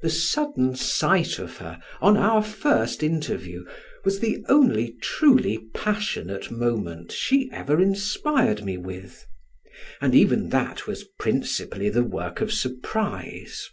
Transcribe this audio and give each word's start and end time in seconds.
The 0.00 0.10
sudden 0.10 0.76
sight 0.76 1.40
of 1.40 1.56
her, 1.56 1.80
on 2.00 2.16
our 2.16 2.40
first 2.40 3.02
interview, 3.02 3.64
was 4.04 4.20
the 4.20 4.44
only 4.48 4.92
truly 5.02 5.58
passionate 5.74 6.52
moment 6.52 7.10
she 7.10 7.50
ever 7.50 7.80
inspired 7.82 8.64
me 8.64 8.78
with; 8.78 9.26
and 10.00 10.14
even 10.14 10.50
that 10.50 10.86
was 10.86 11.02
principally 11.18 11.88
the 11.88 12.04
work 12.04 12.40
of 12.40 12.52
surprise. 12.52 13.68